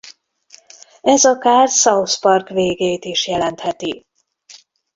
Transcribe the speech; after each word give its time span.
Ez 1.01 1.25
akár 1.25 1.69
South 1.69 2.19
Park 2.19 2.49
végét 2.49 3.05
is 3.05 3.27
jelentheti. 3.27 4.05